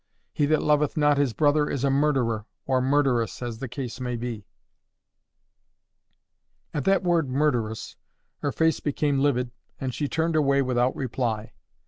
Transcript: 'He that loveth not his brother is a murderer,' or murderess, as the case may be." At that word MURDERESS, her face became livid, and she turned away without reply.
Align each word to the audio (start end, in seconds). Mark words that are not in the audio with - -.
'He 0.33 0.47
that 0.47 0.63
loveth 0.63 0.97
not 0.97 1.19
his 1.19 1.31
brother 1.31 1.69
is 1.69 1.83
a 1.83 1.91
murderer,' 1.91 2.47
or 2.65 2.81
murderess, 2.81 3.39
as 3.43 3.59
the 3.59 3.67
case 3.67 3.99
may 3.99 4.15
be." 4.15 4.47
At 6.73 6.85
that 6.85 7.03
word 7.03 7.29
MURDERESS, 7.29 7.97
her 8.39 8.51
face 8.51 8.79
became 8.79 9.19
livid, 9.19 9.51
and 9.79 9.93
she 9.93 10.07
turned 10.07 10.35
away 10.35 10.63
without 10.63 10.95
reply. 10.95 11.53